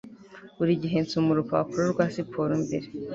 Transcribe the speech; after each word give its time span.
Buri 0.57 0.73
gihe 0.81 0.95
nsoma 1.05 1.29
urupapuro 1.31 1.83
rwa 1.93 2.05
siporo 2.13 2.53
mbere 2.65 2.87